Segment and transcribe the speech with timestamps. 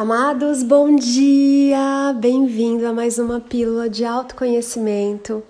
[0.00, 2.14] Amados, bom dia!
[2.20, 5.42] Bem-vindo a mais uma pílula de autoconhecimento.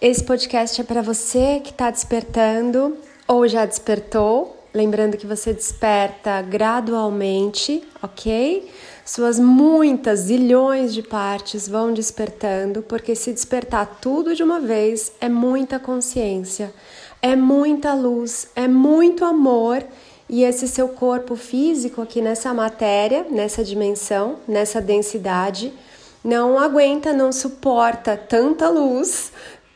[0.00, 2.96] Esse podcast é para você que está despertando
[3.28, 4.56] ou já despertou.
[4.72, 8.66] Lembrando que você desperta gradualmente, ok?
[9.04, 15.28] Suas muitas zilhões de partes vão despertando, porque se despertar tudo de uma vez é
[15.28, 16.72] muita consciência,
[17.20, 19.84] é muita luz, é muito amor
[20.28, 25.72] e esse seu corpo físico aqui nessa matéria, nessa dimensão, nessa densidade,
[26.24, 29.32] não aguenta, não suporta tanta luz,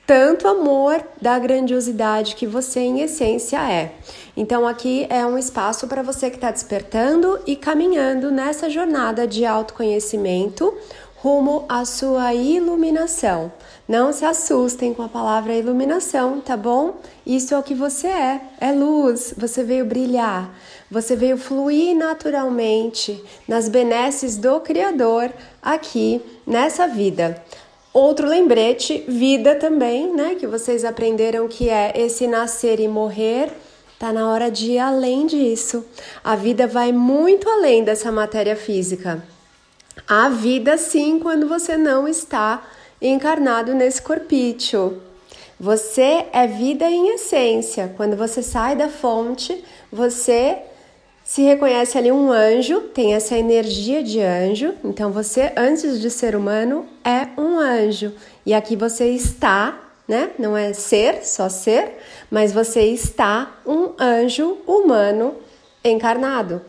[0.06, 3.92] tanto amor da grandiosidade que você em essência é.
[4.37, 9.45] Então aqui é um espaço para você que está despertando e caminhando nessa jornada de
[9.45, 10.73] autoconhecimento
[11.16, 13.52] rumo à sua iluminação.
[13.88, 16.97] Não se assustem com a palavra iluminação, tá bom?
[17.24, 19.33] Isso é o que você é, é luz.
[19.37, 20.52] Você veio brilhar,
[20.91, 27.43] você veio fluir naturalmente nas benesses do Criador aqui nessa vida.
[27.93, 30.35] Outro lembrete, vida também, né?
[30.35, 33.51] Que vocês aprenderam que é esse nascer e morrer.
[33.99, 35.83] Tá na hora de ir além disso.
[36.23, 39.35] A vida vai muito além dessa matéria física.
[40.09, 42.63] A vida sim quando você não está
[43.01, 45.02] encarnado nesse corpício.
[45.59, 47.93] Você é vida em essência.
[47.97, 50.59] Quando você sai da fonte, você
[51.24, 54.74] se reconhece ali um anjo, tem essa energia de anjo.
[54.85, 58.13] Então você, antes de ser humano, é um anjo.
[58.45, 60.30] E aqui você está, né?
[60.39, 61.99] Não é ser, só ser,
[62.30, 65.34] mas você está um anjo humano
[65.83, 66.62] encarnado.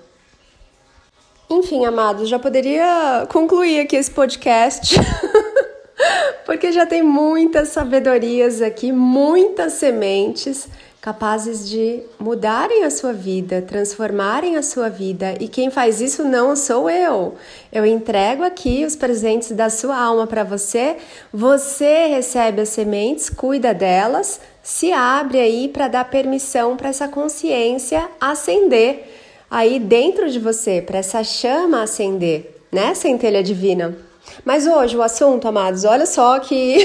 [1.49, 4.95] Enfim, amados, já poderia concluir aqui esse podcast.
[6.45, 10.67] porque já tem muitas sabedorias aqui, muitas sementes
[10.99, 15.35] capazes de mudarem a sua vida, transformarem a sua vida.
[15.39, 17.35] E quem faz isso não sou eu.
[17.71, 20.97] Eu entrego aqui os presentes da sua alma para você.
[21.31, 28.09] Você recebe as sementes, cuida delas, se abre aí para dar permissão para essa consciência
[28.19, 29.16] acender
[29.49, 33.97] aí dentro de você, para essa chama acender, né, centelha divina.
[34.43, 36.77] Mas hoje o assunto, amados, olha só que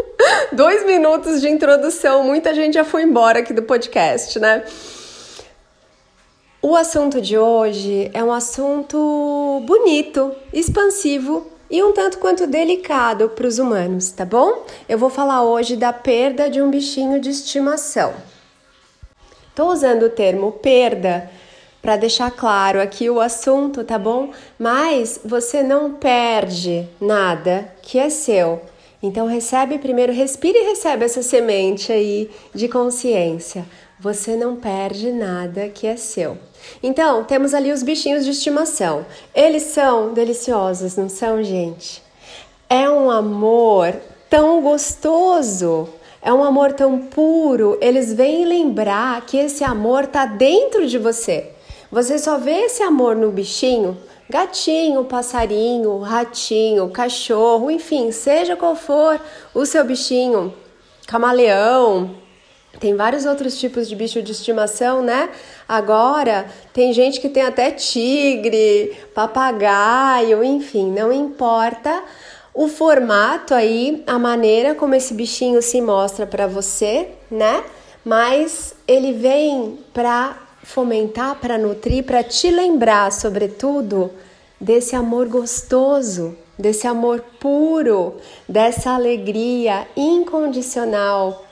[0.52, 4.64] dois minutos de introdução, muita gente já foi embora aqui do podcast, né?
[6.60, 13.46] O assunto de hoje é um assunto bonito, expansivo e um tanto quanto delicado para
[13.46, 14.64] os humanos, tá bom?
[14.88, 18.12] Eu vou falar hoje da perda de um bichinho de estimação.
[19.50, 21.30] Estou usando o termo perda
[21.80, 24.30] para deixar claro aqui o assunto, tá bom?
[24.58, 28.60] Mas você não perde nada que é seu.
[29.02, 33.64] Então recebe primeiro, respire e recebe essa semente aí de consciência.
[34.00, 36.38] Você não perde nada que é seu.
[36.82, 39.04] Então, temos ali os bichinhos de estimação.
[39.34, 42.02] Eles são deliciosos, não são, gente?
[42.70, 43.96] É um amor
[44.30, 45.88] tão gostoso,
[46.22, 47.76] é um amor tão puro.
[47.80, 51.50] Eles vêm lembrar que esse amor tá dentro de você.
[51.90, 53.96] Você só vê esse amor no bichinho,
[54.28, 59.18] gatinho, passarinho, ratinho, cachorro, enfim, seja qual for
[59.54, 60.52] o seu bichinho,
[61.06, 62.14] camaleão,
[62.78, 65.30] tem vários outros tipos de bicho de estimação, né?
[65.68, 72.04] Agora tem gente que tem até tigre, papagaio, enfim, não importa
[72.54, 77.64] o formato aí, a maneira como esse bichinho se mostra para você, né?
[78.04, 84.10] Mas ele vem para fomentar, para nutrir, para te lembrar, sobretudo,
[84.60, 91.42] desse amor gostoso, desse amor puro, dessa alegria incondicional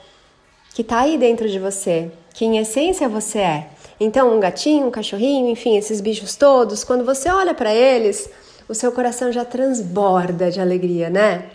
[0.71, 3.69] que está aí dentro de você, que em essência você é.
[3.99, 8.29] Então, um gatinho, um cachorrinho, enfim, esses bichos todos, quando você olha para eles,
[8.69, 11.49] o seu coração já transborda de alegria, né?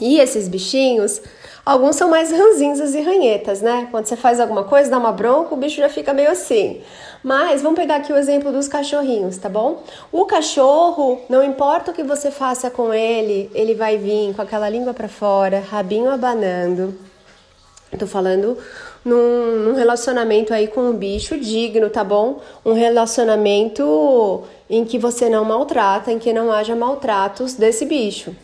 [0.00, 1.20] E esses bichinhos,
[1.64, 3.88] alguns são mais ranzinzas e ranhetas, né?
[3.90, 6.80] Quando você faz alguma coisa, dá uma bronca, o bicho já fica meio assim.
[7.22, 9.82] Mas vamos pegar aqui o exemplo dos cachorrinhos, tá bom?
[10.12, 14.68] O cachorro, não importa o que você faça com ele, ele vai vir com aquela
[14.68, 16.94] língua para fora, rabinho abanando.
[17.98, 18.58] Tô falando
[19.04, 22.40] num, num relacionamento aí com um bicho digno, tá bom?
[22.64, 28.34] Um relacionamento em que você não maltrata, em que não haja maltratos desse bicho.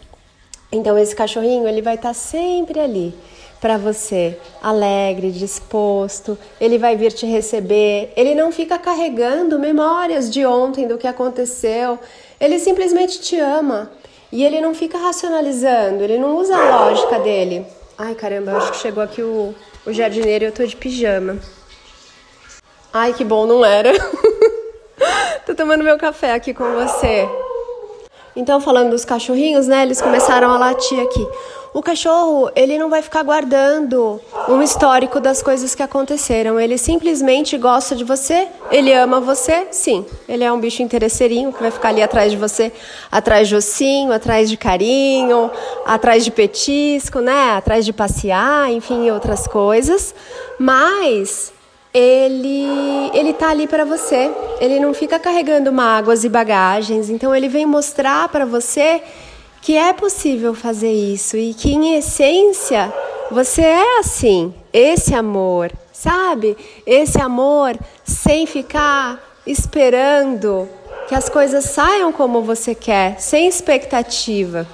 [0.73, 3.15] Então esse cachorrinho ele vai estar tá sempre ali
[3.61, 6.37] para você, alegre, disposto.
[6.61, 8.13] Ele vai vir te receber.
[8.17, 11.97] Ele não fica carregando memórias de ontem do que aconteceu.
[12.41, 13.93] Ele simplesmente te ama
[14.33, 16.03] e ele não fica racionalizando.
[16.03, 17.65] Ele não usa a lógica dele.
[17.97, 19.55] Ai caramba, acho que chegou aqui o,
[19.87, 21.39] o jardineiro e eu tô de pijama.
[22.93, 23.93] Ai que bom, não era?
[25.47, 27.29] tô tomando meu café aqui com você.
[28.35, 29.83] Então, falando dos cachorrinhos, né?
[29.83, 31.27] Eles começaram a latir aqui.
[31.75, 36.61] O cachorro, ele não vai ficar guardando um histórico das coisas que aconteceram.
[36.61, 40.05] Ele simplesmente gosta de você, ele ama você, sim.
[40.29, 42.71] Ele é um bicho interesseirinho que vai ficar ali atrás de você,
[43.11, 45.51] atrás de ossinho, atrás de carinho,
[45.87, 47.53] atrás de petisco, né?
[47.53, 50.15] Atrás de passear, enfim, outras coisas.
[50.59, 51.55] Mas
[51.93, 54.31] ele ele tá ali para você.
[54.61, 59.03] Ele não fica carregando mágoas e bagagens, então ele vem mostrar para você
[59.61, 62.93] que é possível fazer isso e que em essência
[63.31, 66.57] você é assim, esse amor, sabe?
[66.87, 70.69] Esse amor sem ficar esperando
[71.09, 74.67] que as coisas saiam como você quer, sem expectativa.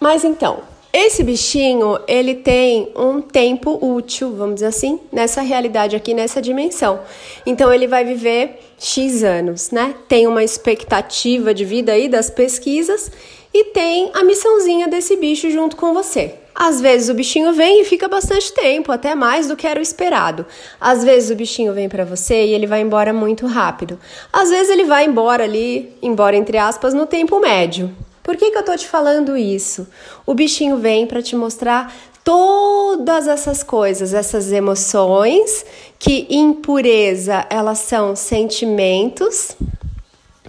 [0.00, 0.60] Mas então,
[0.96, 7.00] esse bichinho, ele tem um tempo útil, vamos dizer assim, nessa realidade aqui, nessa dimensão.
[7.44, 9.92] Então ele vai viver X anos, né?
[10.06, 13.10] Tem uma expectativa de vida aí das pesquisas
[13.52, 16.36] e tem a missãozinha desse bicho junto com você.
[16.54, 19.82] Às vezes o bichinho vem e fica bastante tempo, até mais do que era o
[19.82, 20.46] esperado.
[20.80, 23.98] Às vezes o bichinho vem para você e ele vai embora muito rápido.
[24.32, 27.92] Às vezes ele vai embora ali, embora entre aspas, no tempo médio.
[28.24, 29.86] Por que, que eu tô te falando isso?
[30.24, 31.94] O bichinho vem para te mostrar
[32.24, 35.64] todas essas coisas, essas emoções,
[35.98, 39.54] que em pureza elas são sentimentos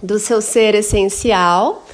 [0.02, 1.84] do seu ser essencial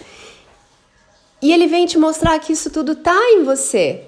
[1.43, 4.05] e ele vem te mostrar que isso tudo tá em você.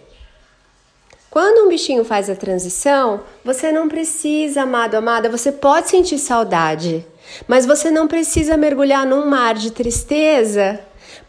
[1.29, 7.05] Quando um bichinho faz a transição, você não precisa, amado, amada, você pode sentir saudade,
[7.49, 10.79] mas você não precisa mergulhar num mar de tristeza,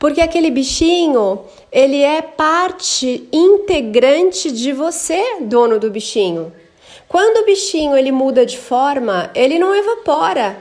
[0.05, 1.39] porque aquele bichinho,
[1.71, 6.53] ele é parte integrante de você, dono do bichinho.
[7.07, 10.57] Quando o bichinho ele muda de forma, ele não evapora,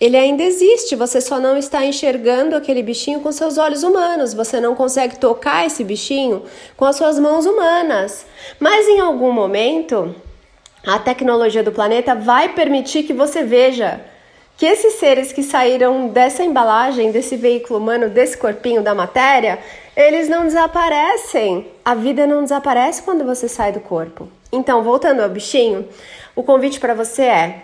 [0.00, 4.60] ele ainda existe, você só não está enxergando aquele bichinho com seus olhos humanos, você
[4.60, 6.42] não consegue tocar esse bichinho
[6.76, 8.26] com as suas mãos humanas.
[8.58, 10.12] Mas em algum momento,
[10.84, 14.00] a tecnologia do planeta vai permitir que você veja
[14.60, 19.58] que esses seres que saíram dessa embalagem, desse veículo humano, desse corpinho da matéria,
[19.96, 21.66] eles não desaparecem.
[21.82, 24.28] A vida não desaparece quando você sai do corpo.
[24.52, 25.88] Então, voltando ao bichinho,
[26.36, 27.62] o convite para você é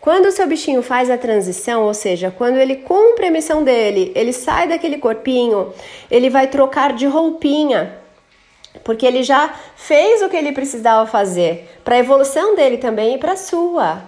[0.00, 4.12] quando o seu bichinho faz a transição, ou seja, quando ele cumpre a missão dele,
[4.14, 5.74] ele sai daquele corpinho,
[6.08, 7.98] ele vai trocar de roupinha,
[8.84, 13.18] porque ele já fez o que ele precisava fazer para a evolução dele também e
[13.18, 14.00] para a sua,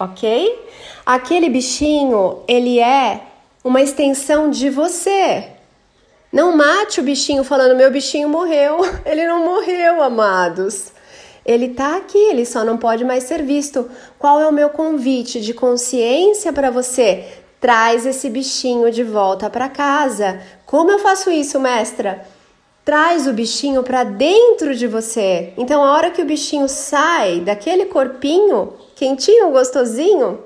[0.00, 0.58] ok?
[1.04, 3.20] Aquele bichinho, ele é
[3.62, 5.48] uma extensão de você.
[6.32, 8.78] Não mate o bichinho falando meu bichinho morreu.
[9.04, 10.92] Ele não morreu, amados.
[11.44, 13.90] Ele está aqui, ele só não pode mais ser visto.
[14.18, 17.26] Qual é o meu convite de consciência para você?
[17.58, 20.40] Traz esse bichinho de volta para casa.
[20.64, 22.24] Como eu faço isso, mestra?
[22.84, 25.52] Traz o bichinho para dentro de você.
[25.56, 30.40] Então, a hora que o bichinho sai daquele corpinho quentinho, gostosinho,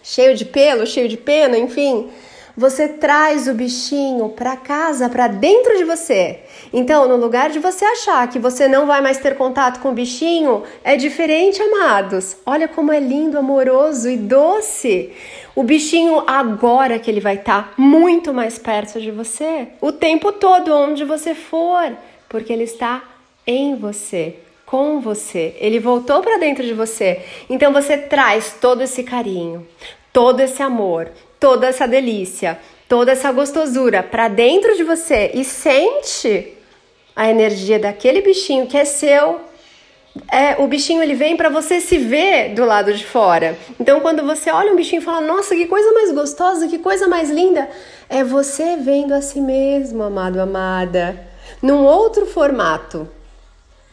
[0.00, 2.08] cheio de pelo, cheio de pena, enfim,
[2.56, 6.38] você traz o bichinho para casa, para dentro de você.
[6.72, 9.92] Então, no lugar de você achar que você não vai mais ter contato com o
[9.92, 12.36] bichinho, é diferente, amados.
[12.46, 15.10] Olha como é lindo, amoroso e doce.
[15.52, 20.30] O bichinho agora que ele vai estar tá muito mais perto de você, o tempo
[20.30, 21.92] todo onde você for,
[22.28, 23.02] porque ele está
[23.44, 24.43] em você
[24.74, 25.54] com você.
[25.60, 27.20] Ele voltou para dentro de você.
[27.48, 29.64] Então você traz todo esse carinho,
[30.12, 36.54] todo esse amor, toda essa delícia, toda essa gostosura para dentro de você e sente
[37.14, 39.42] a energia daquele bichinho que é seu.
[40.28, 43.56] É, o bichinho ele vem para você se ver do lado de fora.
[43.78, 47.06] Então quando você olha um bichinho e fala: "Nossa, que coisa mais gostosa, que coisa
[47.06, 47.70] mais linda",
[48.08, 51.16] é você vendo a si mesmo, amado, amada,
[51.62, 53.08] num outro formato,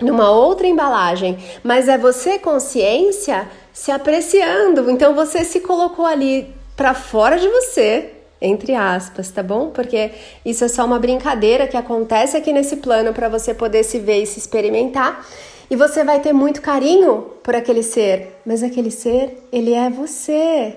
[0.01, 4.89] numa outra embalagem, mas é você consciência se apreciando.
[4.89, 9.69] Então você se colocou ali para fora de você, entre aspas, tá bom?
[9.69, 10.11] Porque
[10.43, 14.23] isso é só uma brincadeira que acontece aqui nesse plano para você poder se ver
[14.23, 15.25] e se experimentar.
[15.69, 20.75] E você vai ter muito carinho por aquele ser, mas aquele ser, ele é você.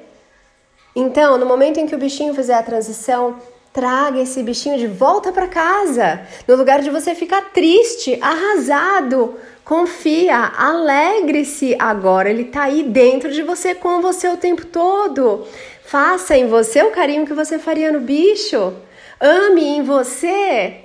[0.94, 3.36] Então, no momento em que o bichinho fizer a transição,
[3.74, 6.20] traga esse bichinho de volta para casa.
[6.46, 11.74] No lugar de você ficar triste, arrasado, confia, alegre-se.
[11.76, 15.44] Agora ele tá aí dentro de você com você o tempo todo.
[15.84, 18.72] Faça em você o carinho que você faria no bicho.
[19.20, 20.76] Ame em você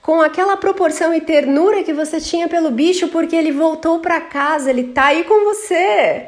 [0.00, 4.70] com aquela proporção e ternura que você tinha pelo bicho, porque ele voltou para casa,
[4.70, 6.26] ele tá aí com você.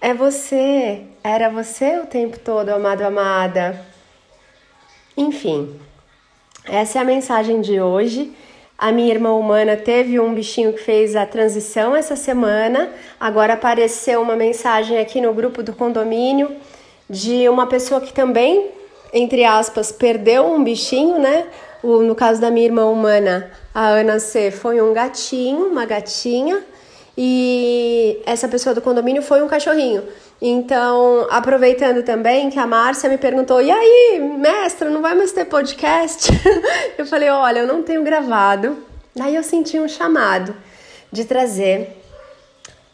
[0.00, 3.91] É você, era você o tempo todo, amado, amada.
[5.16, 5.78] Enfim,
[6.64, 8.32] Essa é a mensagem de hoje.
[8.78, 12.90] A minha irmã humana teve um bichinho que fez a transição essa semana.
[13.18, 16.50] Agora apareceu uma mensagem aqui no grupo do condomínio
[17.08, 18.70] de uma pessoa que também,
[19.12, 21.46] entre aspas, perdeu um bichinho, né?
[21.82, 26.62] O, no caso da minha irmã humana, a Ana C foi um gatinho, uma gatinha,
[27.16, 30.02] e essa pessoa do condomínio foi um cachorrinho.
[30.40, 35.44] Então, aproveitando também que a Márcia me perguntou: e aí, mestra, não vai mais ter
[35.44, 36.30] podcast?
[36.96, 38.78] eu falei: olha, eu não tenho gravado.
[39.14, 40.56] Daí eu senti um chamado
[41.12, 41.98] de trazer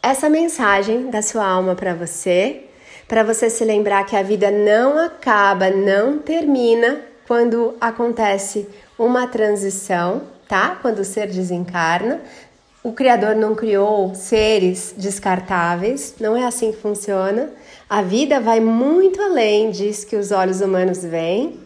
[0.03, 2.65] essa mensagem da sua alma para você,
[3.07, 10.23] para você se lembrar que a vida não acaba, não termina quando acontece uma transição,
[10.47, 10.77] tá?
[10.81, 12.21] Quando o ser desencarna,
[12.81, 17.49] o Criador não criou seres descartáveis, não é assim que funciona.
[17.89, 21.59] A vida vai muito além disso que os olhos humanos veem.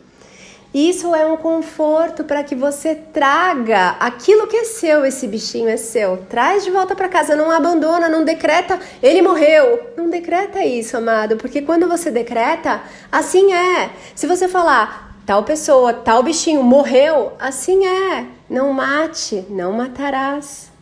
[0.74, 5.78] Isso é um conforto para que você traga aquilo que é seu, esse bichinho é
[5.78, 6.18] seu.
[6.28, 9.92] Traz de volta para casa, não abandona, não decreta, ele morreu.
[9.96, 13.92] Não decreta isso, amado, porque quando você decreta, assim é.
[14.16, 18.26] Se você falar, tal pessoa, tal bichinho morreu, assim é.
[18.50, 20.73] Não mate, não matarás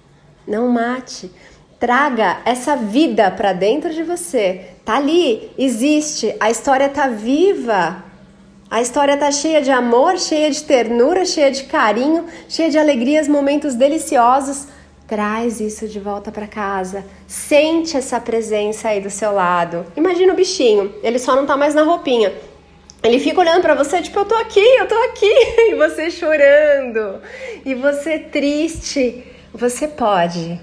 [0.51, 1.31] não mate.
[1.79, 4.67] Traga essa vida para dentro de você.
[4.85, 8.03] Tá ali, existe, a história tá viva.
[8.69, 13.27] A história tá cheia de amor, cheia de ternura, cheia de carinho, cheia de alegrias,
[13.27, 14.67] momentos deliciosos.
[15.07, 17.03] Traz isso de volta para casa.
[17.27, 19.85] Sente essa presença aí do seu lado.
[19.95, 22.31] Imagina o bichinho, ele só não tá mais na roupinha.
[23.03, 25.33] Ele fica olhando para você, tipo, eu tô aqui, eu tô aqui,
[25.71, 27.19] e você chorando,
[27.65, 30.59] e você triste, você pode,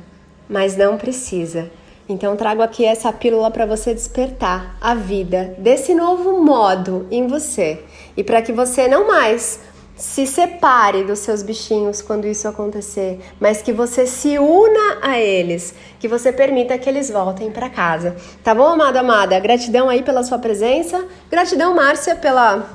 [0.49, 1.71] mas não precisa.
[2.09, 7.85] Então trago aqui essa pílula para você despertar a vida desse novo modo em você
[8.17, 9.61] e para que você não mais
[9.95, 15.75] se separe dos seus bichinhos quando isso acontecer, mas que você se una a eles,
[15.99, 18.17] que você permita que eles voltem para casa.
[18.45, 19.39] Tá bom, amada, amada?
[19.41, 21.05] Gratidão aí pela sua presença.
[21.29, 22.71] Gratidão, Márcia, pela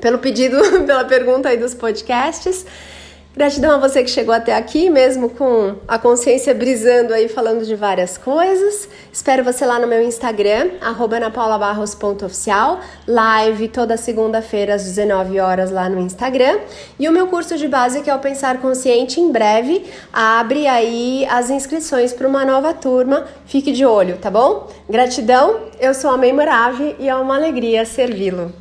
[0.00, 2.64] pelo pedido, pela pergunta aí dos podcasts.
[3.36, 7.76] Gratidão a você que chegou até aqui, mesmo com a consciência brisando aí, falando de
[7.76, 8.88] várias coisas.
[9.12, 16.00] Espero você lá no meu Instagram, anapaulabarros.oficial, live toda segunda-feira às 19 horas lá no
[16.00, 16.58] Instagram.
[16.98, 21.24] E o meu curso de base, que é o Pensar Consciente, em breve abre aí
[21.30, 23.24] as inscrições para uma nova turma.
[23.46, 24.68] Fique de olho, tá bom?
[24.88, 28.52] Gratidão, eu sou a Mei Morave e é uma alegria servi-lo.